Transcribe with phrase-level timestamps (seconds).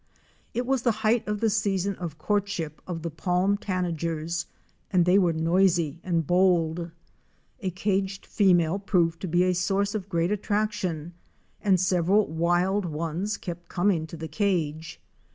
[0.55, 5.19] It was the height of the season of courtship of the Palm * and they
[5.19, 6.89] were noisy and bold.
[7.59, 11.13] A caged fe male proved to be a source of great attraction
[11.61, 14.99] and several wild ones kept coming to the cage.